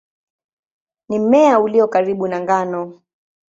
[1.09, 3.01] Ni mmea ulio karibu na ngano.